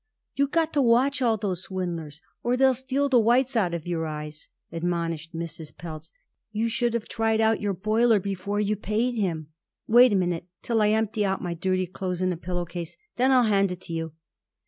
"You 0.33 0.47
got 0.47 0.73
to 0.73 0.81
watch 0.81 1.21
all 1.21 1.37
those 1.37 1.61
swindlers, 1.65 2.23
or 2.41 2.57
they'll 2.57 2.73
steal 2.73 3.07
the 3.07 3.19
whites 3.19 3.55
out 3.55 3.75
of 3.75 3.85
your 3.85 4.07
eyes," 4.07 4.49
admonished 4.71 5.35
Mrs. 5.35 5.77
Pelz. 5.77 6.11
"You 6.51 6.69
should 6.69 6.95
have 6.95 7.07
tried 7.07 7.39
out 7.39 7.61
your 7.61 7.75
boiler 7.75 8.19
before 8.19 8.59
you 8.59 8.75
paid 8.75 9.13
him. 9.15 9.49
Wait 9.85 10.11
a 10.11 10.15
minute 10.15 10.47
till 10.63 10.81
I 10.81 10.87
empty 10.87 11.23
out 11.23 11.43
my 11.43 11.53
dirty 11.53 11.85
clothes 11.85 12.23
in 12.23 12.33
a 12.33 12.37
pillow 12.37 12.65
case; 12.65 12.97
then 13.17 13.31
I'll 13.31 13.43
hand 13.43 13.71
it 13.71 13.81
to 13.81 13.93
you." 13.93 14.13